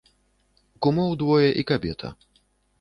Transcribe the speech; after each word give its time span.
Кумоў 0.87 1.15
двое 1.25 1.47
і 1.63 1.69
кабета. 1.75 2.15